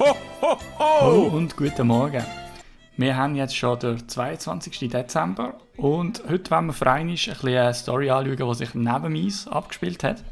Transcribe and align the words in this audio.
ho, 0.00 0.16
ho, 0.40 0.58
ho! 0.78 1.36
und 1.36 1.58
guten 1.58 1.86
Morgen. 1.86 2.24
Wir 2.96 3.16
haben 3.18 3.36
jetzt 3.36 3.54
schon 3.54 3.78
den 3.78 4.08
22. 4.08 4.88
Dezember 4.88 5.58
und 5.76 6.22
heute 6.26 6.50
wollen 6.50 6.68
wir 6.68 6.86
einmal 6.86 7.16
ein 7.18 7.56
eine 7.58 7.74
Story 7.74 8.08
anschauen, 8.08 8.48
die 8.48 8.54
sich 8.54 8.74
neben 8.74 9.14
uns 9.14 9.46
abgespielt 9.46 10.02
hat. 10.02 10.24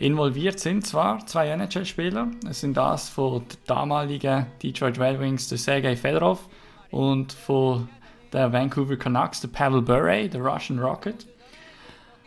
Involviert 0.00 0.58
sind 0.58 0.84
zwar 0.88 1.24
zwei 1.26 1.50
NHL-Spieler, 1.50 2.32
es 2.48 2.62
sind 2.62 2.76
das 2.76 3.08
von 3.08 3.44
der 3.48 3.58
damaligen 3.66 4.46
Detroit 4.60 4.98
Red 4.98 5.20
Wings, 5.20 5.48
der 5.48 5.58
Sergei 5.58 5.94
Fedorov, 5.94 6.48
und 6.90 7.32
von 7.32 7.88
der 8.32 8.52
Vancouver 8.52 8.96
Canucks, 8.96 9.40
der 9.40 9.48
Pavel 9.48 9.82
Bure, 9.82 10.28
der 10.28 10.40
Russian 10.40 10.80
Rocket. 10.80 11.28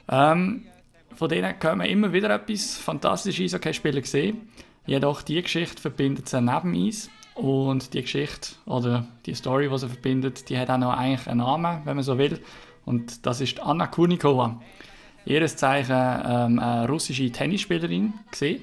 Ähm, 0.07 0.65
von 1.13 1.27
denen 1.27 1.59
können 1.59 1.81
wir 1.81 1.89
immer 1.89 2.13
wieder 2.13 2.29
etwas 2.29 2.77
fantastisches 2.77 3.53
Eishockey-Spieler 3.53 4.03
sehen. 4.05 4.47
Jedoch 4.85 5.21
die 5.21 5.41
Geschichte 5.41 5.81
verbindet 5.81 6.29
sie 6.29 6.41
neben 6.41 6.75
Eis. 6.75 7.09
Und 7.35 7.95
die 7.95 8.01
Geschichte 8.01 8.49
oder 8.67 9.07
die 9.25 9.33
Story, 9.33 9.67
die 9.67 9.77
sie 9.79 9.89
verbindet, 9.89 10.49
die 10.49 10.57
hat 10.57 10.69
auch 10.69 10.77
noch 10.77 10.95
eigentlich 10.95 11.27
einen 11.27 11.39
Namen, 11.39 11.81
wenn 11.83 11.95
man 11.95 12.03
so 12.03 12.17
will. 12.17 12.39
Und 12.85 13.25
das 13.25 13.41
ist 13.41 13.59
Anna 13.59 13.87
Kurnikova. 13.87 14.61
Ihres 15.25 15.55
Zeichen 15.55 15.91
ähm, 15.93 16.59
eine 16.59 16.87
russische 16.87 17.31
Tennisspielerin 17.31 18.13
gesehen. 18.29 18.61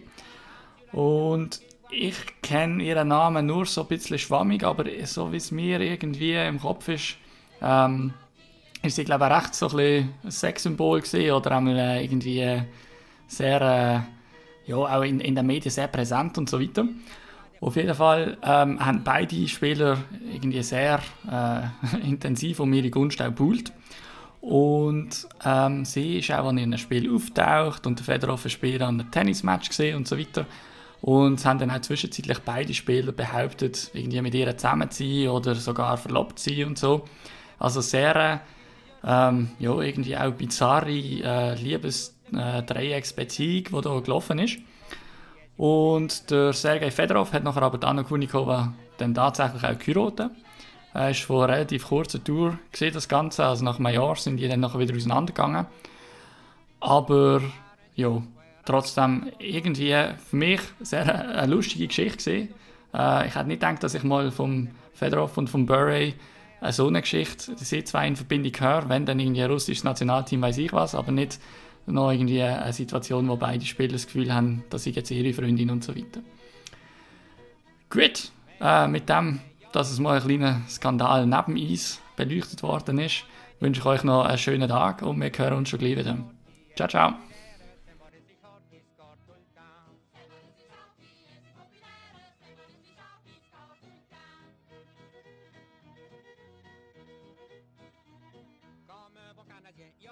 Und 0.93 1.61
ich 1.91 2.15
kenne 2.43 2.83
ihren 2.83 3.09
Namen 3.09 3.47
nur 3.47 3.67
so 3.67 3.83
ein 3.83 3.89
bisschen 3.89 4.19
schwammig, 4.19 4.63
aber 4.63 4.85
so 5.05 5.33
wie 5.33 5.39
es 5.39 5.51
mir 5.51 5.81
irgendwie 5.81 6.35
im 6.35 6.61
Kopf 6.61 6.89
ist, 6.89 7.17
ähm, 7.61 8.15
ist 8.83 8.97
sie 8.97 9.05
glaube 9.05 9.27
ich 9.27 9.33
recht 9.33 9.55
so 9.55 9.69
ein, 9.77 10.15
Sexsymbol 10.29 11.01
gesehen 11.01 11.35
oder 11.35 11.59
auch 11.59 11.63
irgendwie 11.63 12.63
sehr, 13.27 13.61
äh, 13.61 14.20
ja, 14.67 14.77
auch 14.77 15.03
in, 15.03 15.21
in 15.21 15.35
den 15.35 15.47
Medien 15.47 15.71
sehr 15.71 15.89
präsent 15.89 16.39
und 16.39 16.49
so 16.49 16.61
weiter. 16.61 16.87
Auf 17.61 17.77
jeden 17.77 17.95
Fall 17.95 18.39
ähm, 18.43 18.85
haben 18.85 19.05
beide 19.05 19.47
Spieler 19.47 19.99
irgendwie 20.33 20.63
sehr 20.63 21.01
äh, 21.31 21.61
intensiv 22.09 22.61
um 22.61 22.73
ihre 22.73 22.91
Gunst 22.91 23.21
auch 23.21 23.27
gebuhlt. 23.27 23.73
Und 24.41 25.29
ähm, 25.45 25.85
sie 25.85 26.19
ist 26.19 26.31
auch 26.31 26.49
an 26.49 26.57
ihrem 26.57 26.79
Spiel 26.79 27.15
auftaucht 27.15 27.87
und 27.87 27.99
der 27.99 28.07
Fedorov 28.07 28.47
ein 28.47 28.51
Spiel 28.51 28.83
an 28.83 29.01
einem 29.01 29.11
Tennismatch 29.11 29.69
gesehen 29.69 29.97
und 29.97 30.09
so 30.09 30.19
weiter. 30.19 30.47
Und 31.03 31.45
haben 31.45 31.59
dann 31.59 31.71
auch 31.71 31.81
zwischenzeitlich 31.81 32.39
beide 32.41 32.73
Spieler 32.73 33.13
behauptet, 33.13 33.91
irgendwie 33.93 34.23
mit 34.23 34.35
ihr 34.35 34.57
zusammen 34.57 34.91
zu 34.91 35.05
sein 35.05 35.29
oder 35.29 35.55
sogar 35.55 35.99
verlobt 35.99 36.39
zu 36.39 36.51
sein 36.51 36.65
und 36.65 36.79
so. 36.79 37.05
Also 37.59 37.83
sehr, 37.83 38.41
ähm, 39.05 39.51
ja, 39.59 39.79
irgendwie 39.79 40.17
auch 40.17 40.33
bizarre 40.33 40.91
äh, 40.91 41.55
Liebesdreiecksbeziehung, 41.57 42.20
äh, 42.35 42.63
die 42.63 43.81
da 43.83 44.01
gelaufen 44.01 44.39
ist. 44.39 44.59
Und 45.57 46.31
der 46.31 46.53
Sergei 46.53 46.91
Fedorov 46.91 47.33
hat 47.33 47.45
nachher 47.45 47.63
aber 47.63 47.79
die 47.79 47.87
Anna 47.87 48.03
Kunikova 48.03 48.73
dann 48.97 49.15
tatsächlich 49.15 49.63
auch 49.63 49.79
geheiratet. 49.79 50.31
Er 50.93 51.11
ist 51.11 51.21
vor 51.21 51.49
relativ 51.49 51.87
kurzer 51.87 52.23
Tour 52.23 52.59
gesehen 52.73 52.95
das 52.95 53.09
Ganze, 53.09 53.45
also 53.45 53.65
nach 53.65 53.79
einem 53.79 53.95
Jahr 53.95 54.17
sind 54.17 54.39
die 54.39 54.49
dann 54.49 54.61
nachher 54.61 54.81
wieder 54.81 54.97
auseinandergegangen. 54.97 55.67
Aber 56.81 57.43
ja, 57.95 58.23
trotzdem 58.65 59.31
irgendwie 59.39 59.95
für 60.29 60.37
mich 60.37 60.61
sehr 60.81 61.29
eine 61.37 61.53
lustige 61.53 61.87
Geschichte 61.87 62.17
gesehen. 62.17 62.49
Äh, 62.95 63.29
ich 63.29 63.35
hätte 63.35 63.49
nicht 63.49 63.61
gedacht, 63.61 63.83
dass 63.83 63.95
ich 63.95 64.03
mal 64.03 64.31
vom 64.31 64.69
Fedorov 64.95 65.37
und 65.37 65.49
vom 65.49 65.67
Burry 65.67 66.15
so 66.71 66.89
eine 66.89 67.01
Geschichte, 67.01 67.57
sie 67.57 67.85
zwei 67.85 68.07
in 68.07 68.17
Verbindung 68.17 68.53
höre, 68.59 68.89
wenn 68.89 69.07
dann 69.07 69.19
irgendwie 69.19 69.43
ein 69.43 69.51
russisches 69.51 69.85
Nationalteam 69.85 70.43
weiß 70.43 70.59
ich 70.59 70.73
was, 70.73 70.95
aber 70.95 71.11
nicht 71.11 71.39
noch 71.87 72.11
irgendwie 72.11 72.43
eine 72.43 72.73
Situation, 72.73 73.29
wo 73.29 73.37
beide 73.37 73.65
Spieler 73.65 73.93
das 73.93 74.07
Gefühl 74.07 74.33
haben, 74.33 74.65
dass 74.71 74.87
ich 74.87 74.97
jetzt 74.97 75.11
ihre 75.11 75.33
Freundin 75.33 75.71
und 75.71 75.85
so 75.85 75.95
weiter. 75.97 76.21
Gut, 77.89 78.31
äh, 78.61 78.87
mit 78.87 79.09
dem, 79.09 79.41
dass 79.73 79.91
es 79.91 79.99
mal 79.99 80.21
ein 80.21 80.27
kleiner 80.27 80.61
Skandal 80.69 81.27
neben 81.27 81.57
Eis 81.57 82.01
beleuchtet 82.17 82.63
worden 82.63 82.99
ist, 82.99 83.25
wünsche 83.59 83.81
ich 83.81 83.87
euch 83.87 84.05
noch 84.05 84.25
einen 84.25 84.39
schönen 84.39 84.69
Tag 84.69 85.03
und 85.03 85.21
wir 85.21 85.31
hören 85.37 85.59
uns 85.59 85.69
schon 85.69 85.79
gleich 85.79 85.97
wieder. 85.97 86.19
Ciao, 86.77 86.89
ciao. 86.89 87.30